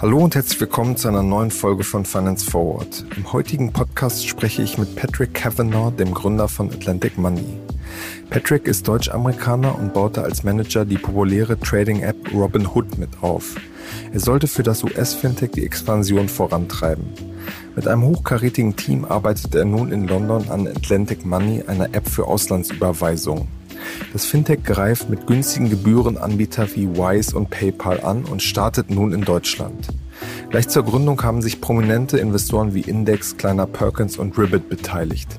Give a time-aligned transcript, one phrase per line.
[0.00, 3.04] Hallo und herzlich willkommen zu einer neuen Folge von Finance Forward.
[3.16, 7.44] Im heutigen Podcast spreche ich mit Patrick Kavanaugh, dem Gründer von Atlantic Money.
[8.30, 13.56] Patrick ist Deutsch-Amerikaner und baute als Manager die populäre Trading-App Robinhood mit auf.
[14.12, 17.04] Er sollte für das US-Fintech die Expansion vorantreiben.
[17.74, 22.26] Mit einem hochkarätigen Team arbeitet er nun in London an Atlantic Money, einer App für
[22.26, 23.57] Auslandsüberweisungen.
[24.12, 29.12] Das Fintech greift mit günstigen Gebühren Anbieter wie Wise und PayPal an und startet nun
[29.12, 29.88] in Deutschland.
[30.50, 35.38] Gleich zur Gründung haben sich prominente Investoren wie Index, Kleiner Perkins und Ribbit beteiligt.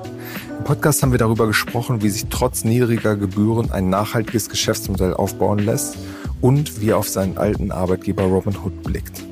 [0.57, 5.59] Im Podcast haben wir darüber gesprochen, wie sich trotz niedriger Gebühren ein nachhaltiges Geschäftsmodell aufbauen
[5.59, 5.97] lässt
[6.41, 9.28] und wie er auf seinen alten Arbeitgeber Robinhood blickt.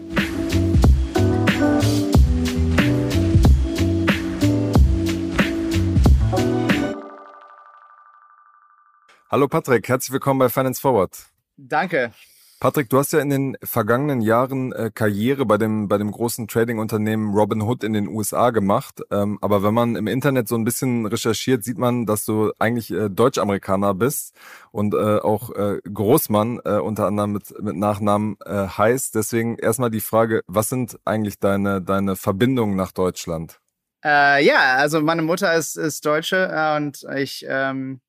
[9.37, 11.15] Hallo Patrick, herzlich willkommen bei Finance Forward.
[11.57, 12.11] Danke.
[12.59, 16.47] Patrick, du hast ja in den vergangenen Jahren äh, Karriere bei dem, bei dem großen
[16.47, 19.03] Trading-Unternehmen Robinhood in den USA gemacht.
[19.11, 22.89] Ähm, aber wenn man im Internet so ein bisschen recherchiert, sieht man, dass du eigentlich
[22.89, 24.33] äh, Deutsch-Amerikaner bist
[24.71, 29.13] und äh, auch äh, Großmann äh, unter anderem mit, mit Nachnamen äh, heißt.
[29.13, 33.59] Deswegen erstmal die Frage, was sind eigentlich deine, deine Verbindungen nach Deutschland?
[34.03, 38.01] Äh, ja, also meine Mutter ist, ist Deutsche äh, und ich ähm,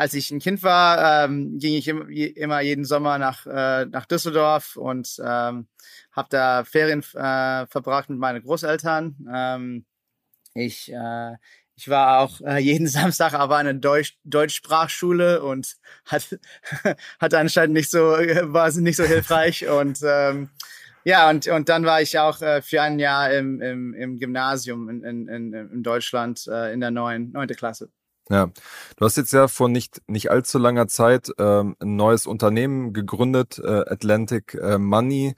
[0.00, 4.76] als ich ein Kind war, ähm, ging ich immer jeden Sommer nach, äh, nach Düsseldorf
[4.76, 5.68] und ähm,
[6.12, 9.16] habe da Ferien äh, verbracht mit meinen Großeltern.
[9.30, 9.84] Ähm,
[10.54, 11.34] ich, äh,
[11.76, 16.38] ich war auch äh, jeden Samstag aber in einer Deutsch, Deutschsprachschule und hat,
[17.20, 19.68] hat anscheinend nicht so, war nicht so hilfreich.
[19.68, 20.48] und ähm,
[21.04, 24.88] ja, und, und dann war ich auch äh, für ein Jahr im, im, im Gymnasium
[24.88, 27.90] in, in, in, in Deutschland äh, in der neuen, neunte Klasse.
[28.30, 28.46] Ja,
[28.96, 33.58] du hast jetzt ja vor nicht, nicht allzu langer Zeit ähm, ein neues Unternehmen gegründet,
[33.58, 35.34] äh, Atlantic äh, Money.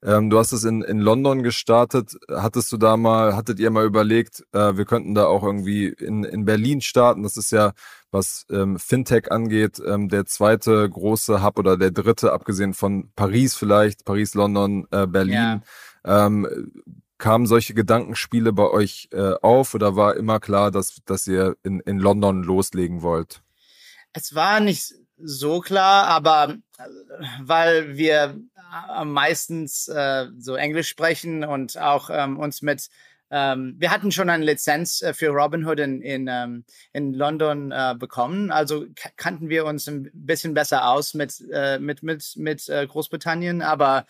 [0.00, 2.16] Ähm, du hast es in, in London gestartet.
[2.30, 6.22] Hattest du da mal, hattet ihr mal überlegt, äh, wir könnten da auch irgendwie in,
[6.22, 7.24] in Berlin starten?
[7.24, 7.72] Das ist ja,
[8.12, 13.56] was ähm, Fintech angeht, ähm, der zweite große Hub oder der dritte, abgesehen von Paris
[13.56, 15.62] vielleicht, Paris, London, äh, Berlin.
[16.04, 16.26] Ja.
[16.26, 16.70] Ähm,
[17.18, 21.80] Kamen solche Gedankenspiele bei euch äh, auf oder war immer klar, dass, dass ihr in,
[21.80, 23.42] in London loslegen wollt?
[24.12, 26.82] Es war nicht so klar, aber äh,
[27.40, 28.38] weil wir
[28.94, 32.88] äh, meistens äh, so Englisch sprechen und auch ähm, uns mit
[33.28, 37.96] ähm, wir hatten schon eine Lizenz äh, für Robinhood in, in, ähm, in London äh,
[37.98, 42.86] bekommen, also kannten wir uns ein bisschen besser aus mit, äh, mit, mit, mit äh,
[42.86, 43.62] Großbritannien.
[43.62, 44.06] Aber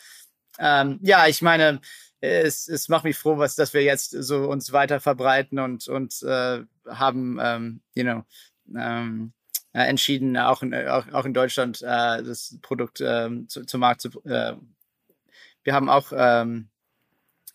[0.59, 1.81] ähm, ja, ich meine,
[2.21, 6.22] es, es macht mich froh, was, dass wir jetzt so uns weiter verbreiten und, und
[6.22, 8.25] äh, haben, ähm, you know,
[8.75, 9.32] ähm,
[9.72, 14.00] äh, entschieden, auch in, auch, auch in Deutschland äh, das Produkt ähm, zu, zum Markt
[14.00, 14.09] zu.
[14.25, 14.54] Äh,
[15.65, 16.69] wir haben auch ähm,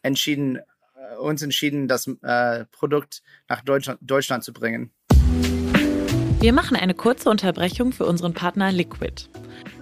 [0.03, 4.91] entschieden, äh, uns entschieden, das äh, Produkt nach Deutschland, Deutschland zu bringen.
[6.39, 9.29] Wir machen eine kurze Unterbrechung für unseren Partner Liquid.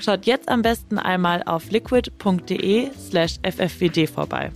[0.00, 4.50] Schaut jetzt am besten einmal auf liquid.de slash ffwd vorbei.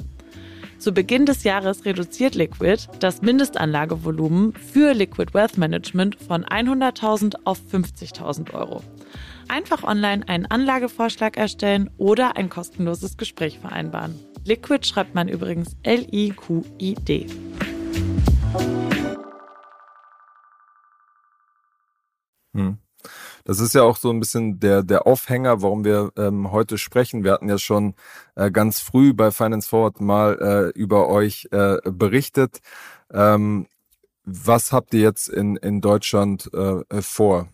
[0.78, 7.60] Zu Beginn des Jahres reduziert Liquid das Mindestanlagevolumen für Liquid Wealth Management von 100.000 auf
[7.72, 8.82] 50.000 Euro.
[9.46, 14.18] Einfach online einen Anlagevorschlag erstellen oder ein kostenloses Gespräch vereinbaren.
[14.44, 17.26] Liquid schreibt man übrigens L-I-Q-I-D.
[22.54, 22.81] Hm.
[23.44, 27.24] Das ist ja auch so ein bisschen der, der Aufhänger, warum wir ähm, heute sprechen.
[27.24, 27.94] Wir hatten ja schon
[28.34, 32.60] äh, ganz früh bei Finance Forward mal äh, über euch äh, berichtet.
[33.12, 33.66] Ähm,
[34.24, 37.48] was habt ihr jetzt in, in Deutschland äh, vor?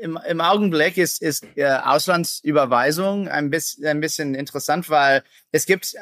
[0.00, 5.22] im, im Augenblick ist, ist äh, Auslandsüberweisung ein bisschen, ein bisschen interessant, weil
[5.52, 5.98] es gibt äh,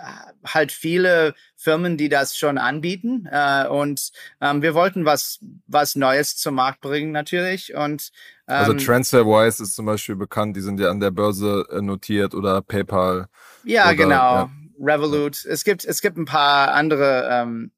[0.47, 3.29] halt viele Firmen, die das schon anbieten.
[3.31, 7.75] Äh, und ähm, wir wollten was, was Neues zum Markt bringen natürlich.
[7.75, 8.13] Und,
[8.49, 12.35] also ähm, TransferWise ist zum Beispiel bekannt, die sind ja an der Börse äh, notiert
[12.35, 13.29] oder PayPal.
[13.65, 14.35] Ja, oder, genau.
[14.35, 14.51] Ja.
[14.81, 15.45] Revolut.
[15.45, 17.73] Es gibt, es gibt ein paar andere ähm,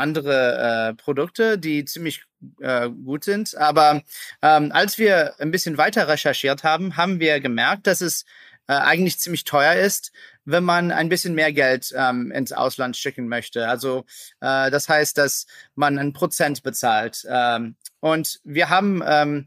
[0.00, 2.24] andere äh, Produkte, die ziemlich
[2.60, 3.56] äh, gut sind.
[3.56, 4.02] Aber
[4.42, 8.24] ähm, als wir ein bisschen weiter recherchiert haben, haben wir gemerkt, dass es
[8.66, 10.12] äh, eigentlich ziemlich teuer ist,
[10.44, 13.68] wenn man ein bisschen mehr Geld ähm, ins Ausland schicken möchte.
[13.68, 14.04] Also
[14.40, 17.26] äh, das heißt, dass man ein Prozent bezahlt.
[17.28, 19.46] Ähm, und wir haben ähm,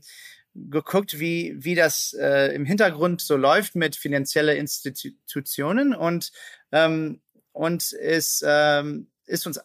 [0.55, 6.31] geguckt, wie, wie das äh, im Hintergrund so läuft mit finanziellen Institutionen und,
[6.71, 7.21] ähm,
[7.51, 9.59] und ist, ähm, ist uns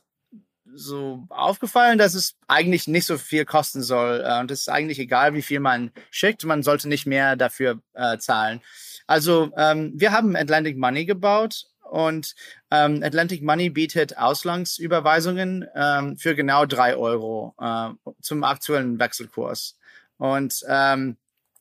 [0.75, 4.23] so aufgefallen, dass es eigentlich nicht so viel kosten soll.
[4.25, 6.45] Äh, und es ist eigentlich egal, wie viel man schickt.
[6.45, 8.61] Man sollte nicht mehr dafür äh, zahlen.
[9.07, 12.35] Also ähm, wir haben Atlantic Money gebaut und
[12.71, 17.89] ähm, Atlantic Money bietet Auslandsüberweisungen ähm, für genau drei Euro äh,
[18.21, 19.78] zum aktuellen Wechselkurs.
[20.19, 21.17] Und ähm,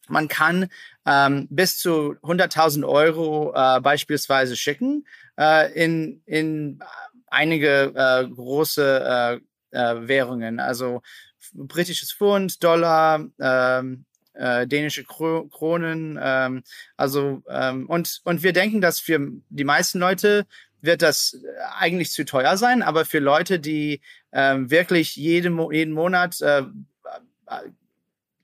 [0.08, 0.70] man kann
[1.06, 5.06] ähm, bis zu 100.000 Euro äh, beispielsweise schicken
[5.40, 6.80] äh, in, in
[7.28, 11.02] einige äh, große äh, äh, Währungen, also
[11.54, 16.64] britisches Pfund, Dollar, ähm, äh, dänische Kro Kronen, ähm,
[16.96, 19.20] also ähm, und und wir denken, dass für
[19.50, 20.46] die meisten Leute
[20.82, 21.42] wird das
[21.80, 24.02] eigentlich zu teuer sein, aber für Leute, die
[24.32, 26.40] ähm, wirklich jeden, jeden Monat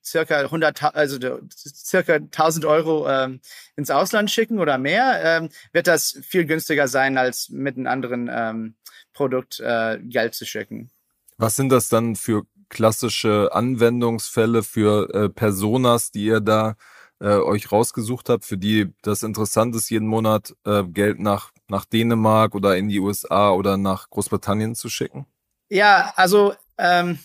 [0.03, 1.17] circa 100, also
[1.50, 3.39] circa 1000 Euro ähm,
[3.75, 8.29] ins Ausland schicken oder mehr, ähm, wird das viel günstiger sein, als mit einem anderen
[8.31, 8.75] ähm,
[9.13, 10.89] Produkt äh, Geld zu schicken.
[11.38, 16.75] Was sind das dann für klassische Anwendungsfälle für äh, Personas, die ihr da
[17.19, 21.85] äh, euch rausgesucht habt, für die das interessant ist, jeden Monat äh, Geld nach, nach
[21.85, 25.25] Dänemark oder in die USA oder nach Großbritannien zu schicken?
[25.69, 27.19] Ja, also ähm,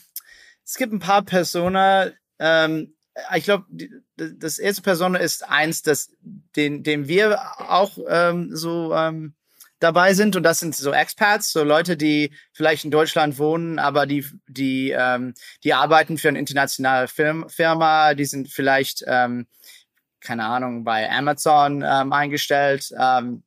[0.64, 2.94] es gibt ein paar Personen, ähm,
[3.34, 3.66] ich glaube,
[4.16, 6.10] das erste Person ist eins, das,
[6.56, 9.34] den, dem wir auch ähm, so ähm,
[9.80, 14.06] dabei sind und das sind so Expats, so Leute, die vielleicht in Deutschland wohnen, aber
[14.06, 19.46] die die ähm, die arbeiten für eine internationale Firm Firma, die sind vielleicht ähm,
[20.20, 22.92] keine Ahnung bei Amazon ähm, eingestellt.
[22.98, 23.44] Ähm,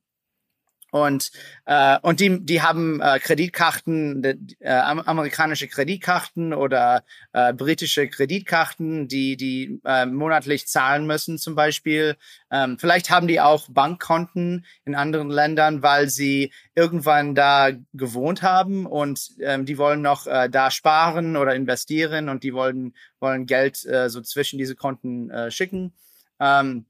[0.92, 1.30] und,
[1.64, 4.22] äh, und die, die haben äh, Kreditkarten,
[4.60, 7.02] äh, amerikanische Kreditkarten oder
[7.32, 12.18] äh, britische Kreditkarten, die die äh, monatlich zahlen müssen zum Beispiel.
[12.50, 18.84] Ähm, vielleicht haben die auch Bankkonten in anderen Ländern, weil sie irgendwann da gewohnt haben
[18.84, 23.82] und ähm, die wollen noch äh, da sparen oder investieren und die wollen, wollen Geld
[23.86, 25.94] äh, so zwischen diese Konten äh, schicken.
[26.38, 26.84] Ähm,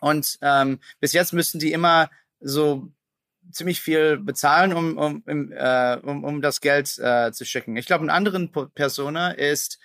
[0.00, 2.10] und ähm, bis jetzt müssen die immer
[2.40, 2.92] so
[3.50, 7.76] ziemlich viel bezahlen, um, um, um, äh, um, um das Geld äh, zu schicken.
[7.76, 9.78] Ich glaube, eine andere Persona ist,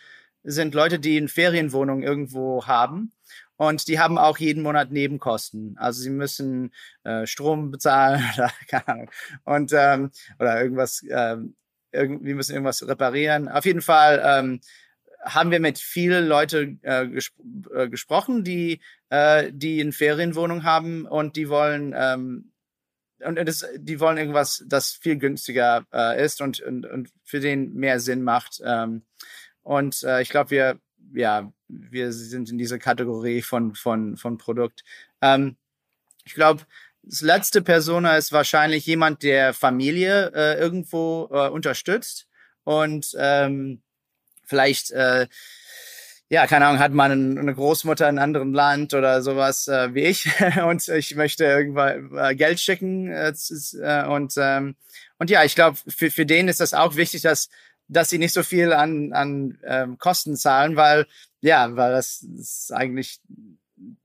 [0.44, 3.12] sind Leute, die eine Ferienwohnung irgendwo haben.
[3.56, 5.78] Und die haben auch jeden Monat Nebenkosten.
[5.78, 6.74] Also sie müssen
[7.04, 9.12] äh, Strom bezahlen oder keine Ahnung.
[9.44, 11.56] Und ähm, oder irgendwas, ähm,
[11.92, 13.48] irgendwie müssen irgendwas reparieren.
[13.48, 14.60] Auf jeden Fall ähm,
[15.24, 17.34] haben wir mit vielen Leuten äh, gesp
[17.74, 22.53] äh, gesprochen, die, äh, die eine Ferienwohnung haben und die wollen ähm,
[23.26, 27.74] und das, die wollen irgendwas, das viel günstiger äh, ist und, und, und für den
[27.74, 28.62] mehr Sinn macht.
[28.66, 29.04] Ähm,
[29.62, 30.80] und äh, ich glaube, wir,
[31.14, 34.84] ja, wir sind in dieser Kategorie von, von, von Produkt.
[35.22, 35.58] Ähm,
[36.26, 36.64] ich glaube,
[37.04, 42.28] das letzte Persona ist wahrscheinlich jemand, der Familie äh, irgendwo äh, unterstützt
[42.64, 43.82] und ähm,
[44.46, 45.28] vielleicht äh,
[46.30, 50.02] ja, keine Ahnung, hat man eine Großmutter in einem anderen Land oder sowas äh, wie
[50.02, 50.28] ich
[50.68, 53.34] und ich möchte irgendwann äh, Geld schicken äh,
[53.82, 54.76] äh, und ähm,
[55.20, 57.50] und ja, ich glaube, für, für den ist das auch wichtig, dass
[57.88, 61.06] dass sie nicht so viel an an ähm, Kosten zahlen, weil
[61.42, 63.22] ja, weil das, ist eigentlich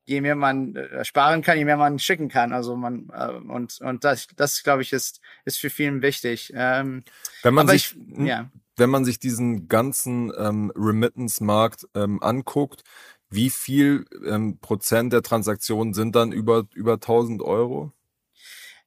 [0.05, 2.53] je mehr man äh, sparen kann, je mehr man schicken kann.
[2.53, 6.53] Also man äh, und und das das glaube ich ist ist für vielen wichtig.
[6.55, 7.05] Ähm,
[7.43, 12.83] Wenn man sich ich, ja wenn man sich diesen ganzen ähm, Remittance-Markt ähm, anguckt,
[13.31, 17.93] wie viel ähm, Prozent der Transaktionen sind dann über, über 1000 Euro?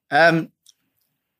[0.10, 0.52] Ähm,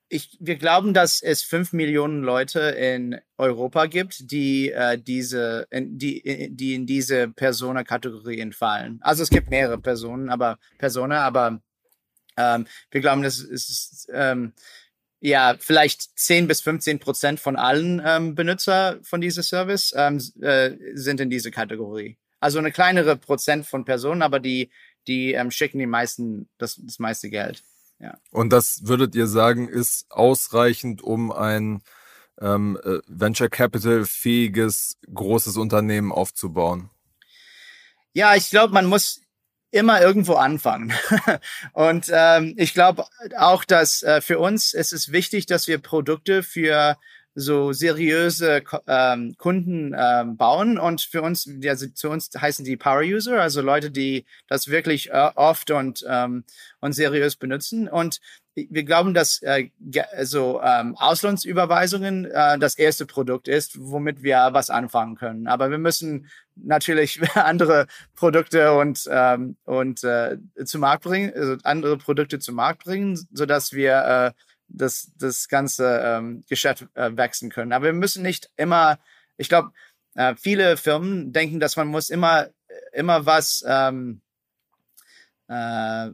[0.08, 5.98] ich, wir glauben, dass es fünf Millionen Leute in Europa gibt, die äh, diese, in,
[5.98, 9.00] die, die in diese Personenkategorien fallen.
[9.02, 11.62] Also es gibt mehrere Personen, aber Personen, aber
[12.38, 14.54] ähm, wir glauben, dass es ähm,
[15.22, 20.72] ja, vielleicht 10 bis 15 Prozent von allen ähm, Benutzer von diesem Service ähm, äh,
[20.94, 22.18] sind in diese Kategorie.
[22.40, 24.72] Also eine kleinere Prozent von Personen, aber die,
[25.08, 27.64] die ähm, schicken die meisten, das, das meiste Geld.
[28.00, 28.18] Ja.
[28.32, 31.84] Und das würdet ihr sagen, ist ausreichend, um ein
[32.42, 36.90] ähm, äh, Venture Capital fähiges großes Unternehmen aufzubauen?
[38.14, 39.22] Ja, ich glaube, man muss
[39.72, 40.94] immer irgendwo anfangen.
[41.74, 43.06] und ähm, ich glaube
[43.38, 46.98] auch, dass äh, für uns ist es wichtig, dass wir Produkte für
[47.34, 53.02] so seriöse ähm, Kunden ähm, bauen und für uns, also zu uns heißen die Power
[53.02, 56.44] User, also Leute, die das wirklich äh, oft und ähm,
[56.82, 58.20] und seriös benutzen und
[58.54, 59.70] wir glauben, dass äh,
[60.24, 65.48] so ähm, Auslandsüberweisungen äh, das erste Produkt ist, womit wir was anfangen können.
[65.48, 71.98] Aber wir müssen natürlich andere Produkte und ähm, und äh, zu Markt bringen, also andere
[71.98, 77.50] Produkte zu Markt bringen, so dass wir äh, das, das ganze ähm, Geschäft äh, wachsen
[77.50, 77.74] können.
[77.74, 79.00] Aber wir müssen nicht immer,
[79.38, 79.72] ich glaube,
[80.16, 82.50] äh, viele Firmen denken, dass man muss immer,
[82.94, 84.22] immer was, ähm,
[85.48, 86.10] äh,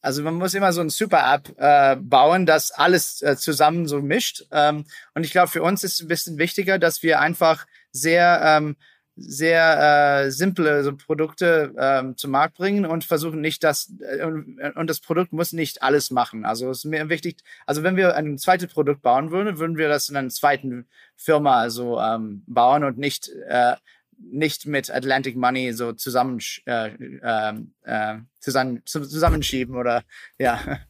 [0.00, 4.46] also man muss immer so ein Super-App äh, bauen, das alles äh, zusammen so mischt.
[4.52, 4.84] Ähm,
[5.14, 8.76] und ich glaube, für uns ist es ein bisschen wichtiger, dass wir einfach sehr ähm,
[9.20, 14.86] sehr äh, simple so Produkte ähm, zum Markt bringen und versuchen nicht das äh, und
[14.88, 16.44] das Produkt muss nicht alles machen.
[16.44, 19.88] Also es ist mir wichtig, also wenn wir ein zweites Produkt bauen würden, würden wir
[19.88, 23.74] das in einer zweiten Firma so ähm, bauen und nicht äh,
[24.20, 26.90] nicht mit Atlantic Money so zusammen äh,
[27.22, 30.02] ähm, äh, zusammen zusammenschieben oder
[30.38, 30.80] ja.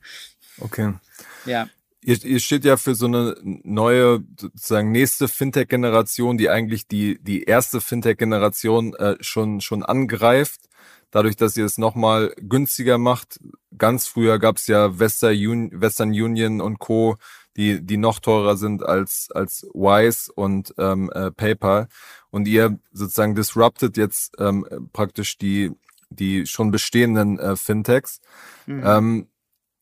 [0.61, 0.95] Okay.
[1.47, 1.69] Ja
[2.03, 7.45] ihr, ihr steht ja für so eine neue, sozusagen nächste Fintech-Generation, die eigentlich die, die
[7.45, 10.61] erste Fintech-Generation äh, schon, schon angreift.
[11.11, 13.41] Dadurch, dass ihr es nochmal günstiger macht.
[13.77, 17.17] Ganz früher gab es ja Western, Un Western Union und Co.,
[17.57, 21.89] die, die noch teurer sind als, als Wise und ähm, äh, PayPal.
[22.31, 25.73] Und ihr sozusagen disruptet jetzt ähm, praktisch die,
[26.09, 28.21] die schon bestehenden äh, Fintechs.
[28.67, 28.83] Mhm.
[28.85, 29.27] Ähm,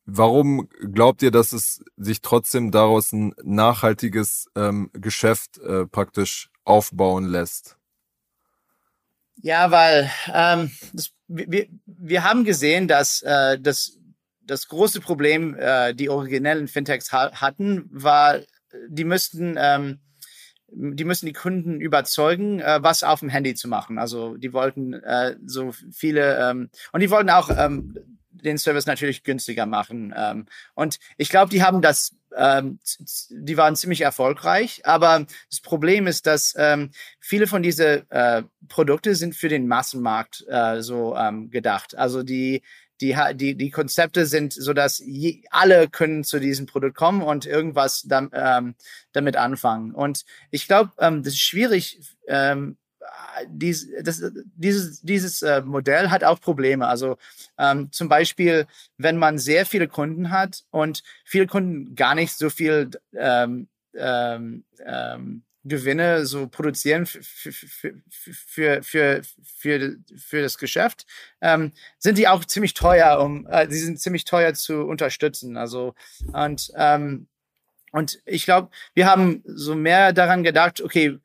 [0.07, 7.27] Warum glaubt ihr, dass es sich trotzdem daraus ein nachhaltiges ähm, Geschäft äh, praktisch aufbauen
[7.27, 7.77] lässt?
[9.43, 13.99] Ja, weil ähm, das, wir, wir haben gesehen, dass äh, das,
[14.43, 18.39] das große Problem, äh, die originellen Fintechs ha hatten, war,
[18.89, 20.01] die müssten ähm,
[20.69, 23.99] die müssen die Kunden überzeugen, äh, was auf dem Handy zu machen.
[23.99, 27.97] Also die wollten äh, so viele ähm, und die wollten auch ähm,
[28.43, 30.15] den Service natürlich günstiger machen.
[30.17, 32.79] Ähm, und ich glaube, die haben das, ähm,
[33.31, 34.83] die waren ziemlich erfolgreich.
[34.85, 36.91] Aber das Problem ist, dass ähm,
[37.21, 41.97] viele von diese äh, Produkte sind für den Massenmarkt äh, so ähm, gedacht.
[41.97, 42.63] Also die
[43.01, 47.47] die, die, die Konzepte sind so, dass je, alle können zu diesem Produkt kommen und
[47.47, 48.75] irgendwas dam, ähm,
[49.13, 49.93] damit anfangen.
[49.93, 52.79] Und ich glaube, ähm, das ist schwierig, ähm,
[53.49, 54.23] dies, das,
[54.55, 56.87] dieses, dieses äh, Modell hat auch Probleme.
[56.87, 57.19] Also
[57.59, 58.67] ähm, zum Beispiel,
[58.99, 64.65] wenn man sehr viele Kunden hat und viele Kunden gar nicht so viel ähm, ähm,
[64.85, 71.07] ähm Gewinne so produzieren für, für, für, für, für das Geschäft,
[71.41, 75.57] ähm, sind die auch ziemlich teuer, um, äh, die sind ziemlich teuer zu unterstützen.
[75.57, 75.95] Also,
[76.33, 77.27] und, ähm,
[77.93, 81.19] und ich glaube, wir haben so mehr daran gedacht, okay,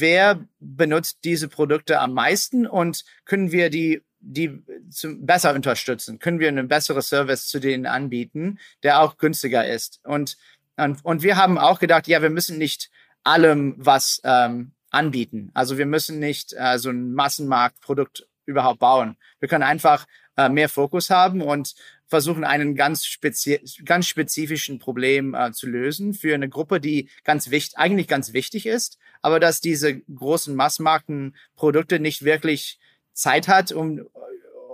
[0.00, 6.18] wer benutzt diese Produkte am meisten und können wir die die zum, besser unterstützen?
[6.18, 10.00] Können wir einen besseren Service zu denen anbieten, der auch günstiger ist?
[10.04, 10.36] Und,
[10.76, 12.90] und, und wir haben auch gedacht, ja, wir müssen nicht
[13.24, 15.50] allem was ähm, anbieten.
[15.54, 19.16] Also wir müssen nicht äh, so ein Massenmarktprodukt überhaupt bauen.
[19.40, 20.06] Wir können einfach
[20.36, 21.74] äh, mehr Fokus haben und
[22.12, 27.50] versuchen, einen ganz, spezi ganz spezifischen Problem äh, zu lösen für eine Gruppe, die ganz
[27.50, 32.78] wichtig, eigentlich ganz wichtig ist, aber dass diese großen Massmarkenprodukte nicht wirklich
[33.14, 34.02] Zeit hat, um,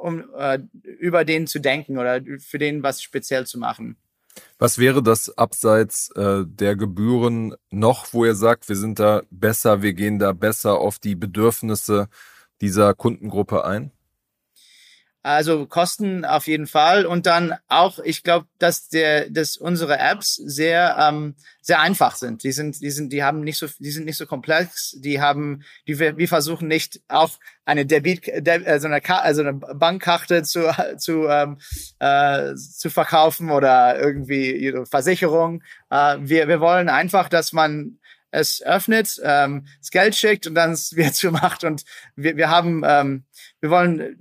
[0.03, 3.97] um äh, über den zu denken oder für den was speziell zu machen.
[4.59, 9.81] Was wäre das abseits äh, der Gebühren noch, wo ihr sagt, wir sind da besser,
[9.81, 12.09] wir gehen da besser auf die Bedürfnisse
[12.61, 13.93] dieser Kundengruppe ein?
[15.23, 20.37] Also Kosten auf jeden Fall und dann auch, ich glaube, dass der, dass unsere Apps
[20.37, 21.35] sehr ähm,
[21.69, 22.45] sehr einfach sind.
[22.45, 24.97] Die sind, die sind, die haben nicht so, die sind nicht so komplex.
[25.01, 27.33] Die haben, die wir, wir versuchen nicht auch
[27.67, 31.59] eine Debit, Deb, also eine, also eine Bankkarte zu zu ähm,
[31.99, 35.63] äh, zu verkaufen oder irgendwie ihre Versicherung.
[35.91, 37.99] Äh, wir wir wollen einfach, dass man
[38.31, 41.85] es öffnet, ähm, das Geld schickt und dann es wieder zumacht und
[42.17, 43.25] wir wir haben ähm,
[43.61, 44.19] wir wollen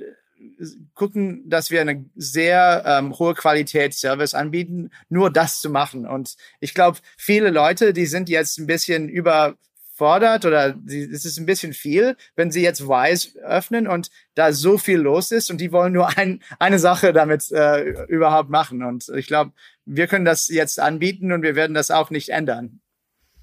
[0.94, 6.06] gucken, dass wir eine sehr ähm, hohe Qualität Service anbieten, nur das zu machen.
[6.06, 9.58] Und ich glaube, viele Leute, die sind jetzt ein bisschen über
[9.98, 14.54] überfordert oder sie, es ist ein bisschen viel, wenn sie jetzt Wise öffnen und da
[14.54, 18.84] so viel los ist und die wollen nur ein, eine Sache damit äh, überhaupt machen.
[18.84, 19.52] Und ich glaube,
[19.86, 22.80] wir können das jetzt anbieten und wir werden das auch nicht ändern.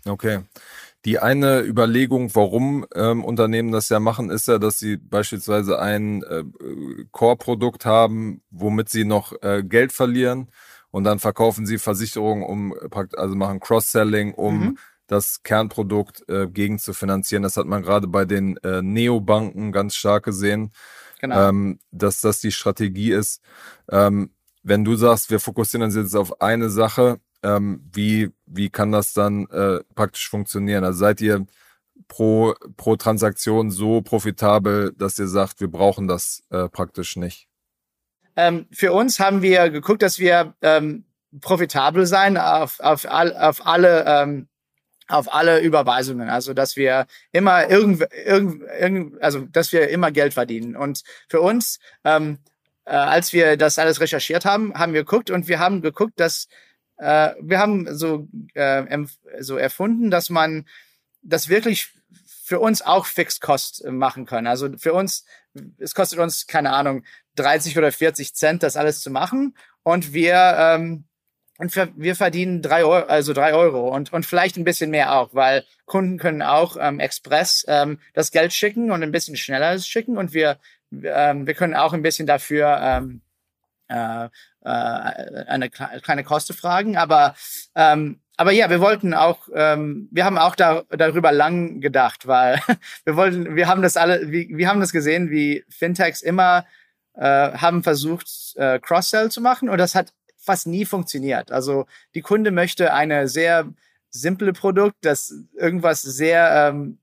[0.06, 0.40] Okay.
[1.04, 6.22] Die eine Überlegung, warum ähm, Unternehmen das ja machen, ist ja, dass sie beispielsweise ein
[6.22, 6.44] äh,
[7.10, 10.48] Core-Produkt haben, womit sie noch äh, Geld verlieren
[10.90, 12.72] und dann verkaufen sie Versicherungen, um
[13.16, 14.78] also machen Cross-Selling, um mhm.
[15.06, 17.42] das Kernprodukt äh, gegen zu finanzieren.
[17.42, 20.72] Das hat man gerade bei den äh, Neobanken ganz stark gesehen,
[21.20, 21.48] genau.
[21.48, 23.42] ähm, dass das die Strategie ist.
[23.90, 24.30] Ähm,
[24.62, 29.12] wenn du sagst, wir fokussieren uns jetzt auf eine Sache, ähm, wie, wie kann das
[29.12, 30.84] dann äh, praktisch funktionieren?
[30.84, 31.46] Also seid ihr
[32.08, 37.48] pro, pro Transaktion so profitabel, dass ihr sagt, wir brauchen das äh, praktisch nicht?
[38.36, 41.04] Ähm, für uns haben wir geguckt, dass wir ähm,
[41.40, 44.48] profitabel sein auf, auf, all, auf alle ähm,
[45.06, 50.32] auf alle Überweisungen, also dass wir immer irgend, irgend, irgend also dass wir immer Geld
[50.32, 50.76] verdienen.
[50.76, 52.38] Und für uns, ähm,
[52.86, 56.48] äh, als wir das alles recherchiert haben, haben wir geguckt und wir haben geguckt, dass
[56.98, 58.84] äh, wir haben so, äh,
[59.40, 60.66] so erfunden, dass man
[61.22, 61.90] das wirklich
[62.44, 64.46] für uns auch Fixed Cost machen kann.
[64.46, 65.24] Also für uns,
[65.78, 67.04] es kostet uns, keine Ahnung,
[67.36, 69.56] 30 oder 40 Cent, das alles zu machen.
[69.82, 71.04] Und wir, ähm,
[71.58, 75.34] und wir verdienen drei Euro, also drei Euro und, und vielleicht ein bisschen mehr auch,
[75.34, 80.18] weil Kunden können auch ähm, express ähm, das Geld schicken und ein bisschen schneller schicken
[80.18, 80.58] und wir,
[80.90, 83.22] ähm, wir können auch ein bisschen dafür ähm,
[83.88, 84.28] äh,
[84.64, 86.96] äh, eine kleine Koste fragen.
[86.96, 87.34] Aber,
[87.74, 92.60] ähm, aber ja, wir wollten auch, ähm, wir haben auch da, darüber lang gedacht, weil
[93.04, 96.64] wir wollten, wir haben das alle, wir, wir haben das gesehen, wie Fintechs immer
[97.14, 101.52] äh, haben versucht, äh, Cross-Sell zu machen und das hat fast nie funktioniert.
[101.52, 103.66] Also die Kunde möchte eine sehr
[104.10, 106.98] simple Produkt, das irgendwas sehr ähm,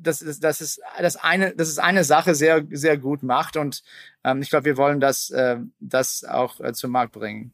[0.00, 3.82] das ist, das ist das eine, das ist eine Sache sehr, sehr gut macht und
[4.24, 7.52] ähm, ich glaube, wir wollen das, äh, das auch äh, zum Markt bringen.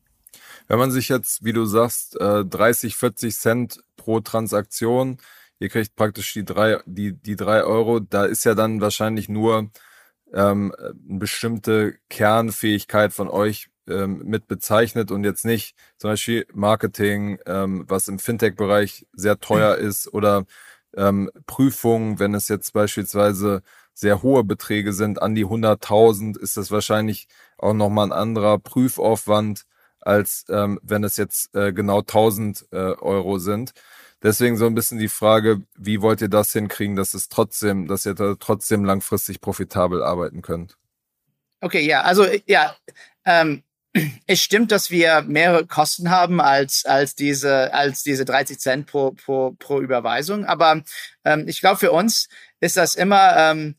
[0.68, 5.18] Wenn man sich jetzt, wie du sagst, äh, 30, 40 Cent pro Transaktion,
[5.58, 9.70] ihr kriegt praktisch die drei, die, die drei Euro, da ist ja dann wahrscheinlich nur
[10.32, 17.38] ähm, eine bestimmte Kernfähigkeit von euch ähm, mit bezeichnet und jetzt nicht zum Beispiel Marketing,
[17.46, 20.44] ähm, was im Fintech-Bereich sehr teuer ist oder
[20.96, 23.62] ähm, Prüfungen, wenn es jetzt beispielsweise
[23.94, 27.28] sehr hohe Beträge sind, an die 100.000, ist das wahrscheinlich
[27.58, 29.64] auch nochmal ein anderer Prüfaufwand,
[30.00, 33.72] als ähm, wenn es jetzt äh, genau 1000 äh, Euro sind.
[34.22, 38.06] Deswegen so ein bisschen die Frage, wie wollt ihr das hinkriegen, dass es trotzdem, dass
[38.06, 40.76] ihr da trotzdem langfristig profitabel arbeiten könnt?
[41.60, 42.74] Okay, ja, also ja,
[43.24, 43.62] ähm,
[44.26, 49.12] es stimmt, dass wir mehrere Kosten haben als, als, diese, als diese 30 Cent pro,
[49.12, 50.46] pro, pro Überweisung.
[50.46, 50.82] Aber
[51.24, 52.28] ähm, ich glaube, für uns
[52.60, 53.76] ist das immer ähm,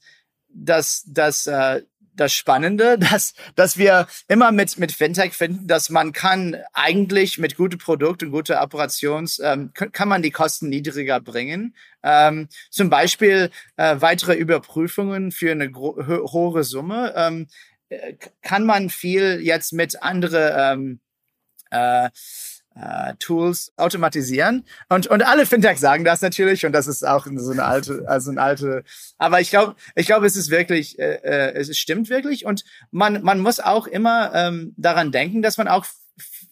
[0.49, 1.81] das, das, äh,
[2.15, 7.57] das Spannende, dass, dass wir immer mit, mit Fintech finden, dass man kann eigentlich mit
[7.57, 11.75] gute Produkte und gute Operations, ähm, kann man die Kosten niedriger bringen.
[12.03, 17.13] Ähm, zum Beispiel äh, weitere Überprüfungen für eine hohe Summe.
[17.15, 17.47] Ähm,
[18.41, 20.99] kann man viel jetzt mit andere ähm,
[21.71, 22.09] äh,
[22.75, 24.65] äh, Tools automatisieren.
[24.89, 28.31] Und, und alle Fintechs sagen das natürlich und das ist auch so eine alte, also
[28.31, 28.83] eine alte,
[29.17, 33.21] aber ich glaube, ich glaube, es ist wirklich, äh, äh, es stimmt wirklich und man,
[33.23, 35.85] man muss auch immer ähm, daran denken, dass man auch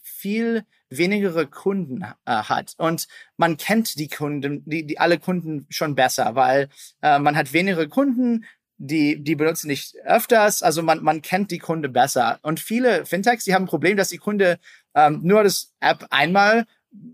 [0.03, 5.95] viel wenigere Kunden äh, hat und man kennt die Kunden, die, die alle Kunden schon
[5.95, 6.69] besser, weil
[7.01, 8.45] äh, man hat weniger Kunden,
[8.83, 12.39] die, die benutzen nicht öfters, also man, man kennt die Kunde besser.
[12.41, 14.57] Und viele Fintechs, die haben ein Problem, dass die Kunde
[14.95, 16.65] ähm, nur das App einmal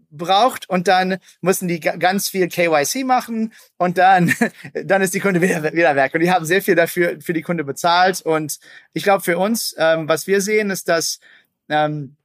[0.10, 4.34] braucht und dann müssen die ganz viel KYC machen und dann,
[4.86, 6.14] dann ist die Kunde wieder, wieder weg.
[6.14, 8.22] Und die haben sehr viel dafür für die Kunde bezahlt.
[8.22, 8.60] Und
[8.94, 11.20] ich glaube, für uns, ähm, was wir sehen, ist, dass
[11.68, 12.16] ähm,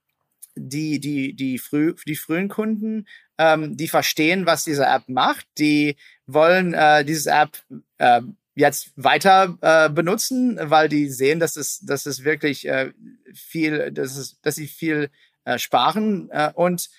[0.54, 3.06] die, die, die, früh, die frühen Kunden,
[3.38, 7.58] ähm, die verstehen, was diese App macht, die wollen äh, dieses App
[7.98, 8.22] äh,
[8.54, 12.92] jetzt weiter äh, benutzen, weil die sehen, dass es, dass es wirklich äh,
[13.34, 15.10] viel, dass es, dass sie viel
[15.44, 16.90] äh, sparen äh, und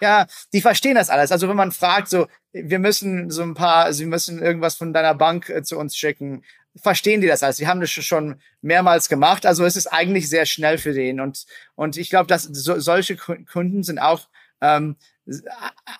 [0.00, 1.30] ja, die verstehen das alles.
[1.30, 5.14] Also wenn man fragt, so, wir müssen so ein paar, sie müssen irgendwas von deiner
[5.14, 6.42] Bank äh, zu uns schicken,
[6.76, 7.56] verstehen die das alles.
[7.56, 9.44] Die haben das schon mehrmals gemacht.
[9.44, 11.44] Also es ist eigentlich sehr schnell für den und
[11.74, 14.28] und ich glaube, dass so, solche Kunden sind auch
[14.60, 14.96] ähm,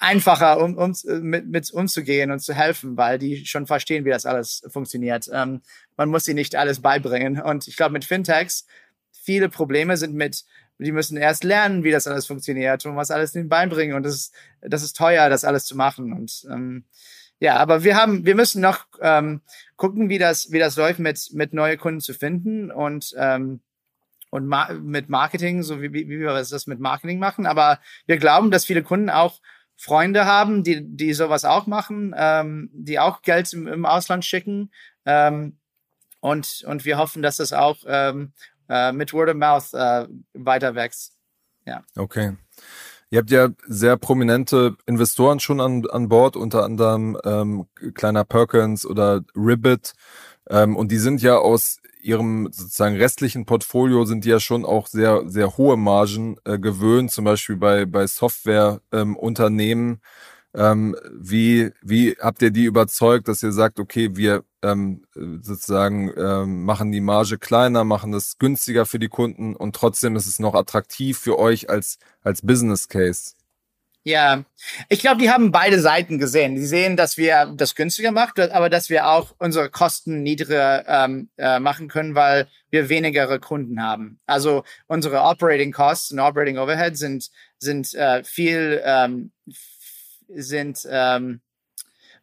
[0.00, 4.26] einfacher, um, um mit, mit umzugehen und zu helfen, weil die schon verstehen, wie das
[4.26, 5.30] alles funktioniert.
[5.32, 5.62] Ähm,
[5.96, 7.40] man muss sie nicht alles beibringen.
[7.40, 8.66] Und ich glaube, mit Fintechs,
[9.12, 10.44] viele Probleme sind mit,
[10.78, 13.96] die müssen erst lernen, wie das alles funktioniert und was alles ihnen beibringen.
[13.96, 16.12] Und das ist, das ist teuer, das alles zu machen.
[16.12, 16.84] Und ähm,
[17.38, 19.40] ja, aber wir haben, wir müssen noch ähm,
[19.76, 23.60] gucken, wie das, wie das läuft, mit mit neue Kunden zu finden und ähm,
[24.30, 27.46] und ma mit Marketing, so wie, wie, wie wir das mit Marketing machen.
[27.46, 29.40] Aber wir glauben, dass viele Kunden auch
[29.76, 34.70] Freunde haben, die, die sowas auch machen, ähm, die auch Geld im, im Ausland schicken.
[35.06, 35.58] Ähm,
[36.20, 38.32] und, und wir hoffen, dass das auch ähm,
[38.68, 41.16] äh, mit Word of Mouth äh, weiter wächst.
[41.64, 41.82] Ja.
[41.96, 42.36] Okay.
[43.08, 48.86] Ihr habt ja sehr prominente Investoren schon an, an Bord, unter anderem ähm, Kleiner Perkins
[48.86, 49.94] oder Ribbit.
[50.48, 54.86] Ähm, und die sind ja aus ihrem sozusagen restlichen Portfolio sind die ja schon auch
[54.86, 59.90] sehr, sehr hohe Margen äh, gewöhnt, zum Beispiel bei, bei Softwareunternehmen.
[59.90, 59.98] Ähm,
[60.52, 66.64] ähm, wie, wie habt ihr die überzeugt, dass ihr sagt, okay, wir ähm, sozusagen ähm,
[66.64, 70.54] machen die Marge kleiner, machen das günstiger für die Kunden und trotzdem ist es noch
[70.54, 73.34] attraktiv für euch als, als Business Case?
[74.02, 74.44] Ja,
[74.88, 76.54] ich glaube, die haben beide Seiten gesehen.
[76.54, 81.28] Die sehen, dass wir das günstiger machen, aber dass wir auch unsere Kosten niedriger ähm,
[81.36, 84.18] äh, machen können, weil wir weniger Kunden haben.
[84.26, 89.32] Also unsere Operating Costs und Operating Overhead sind sind äh, viel ähm,
[90.28, 91.42] sind ähm,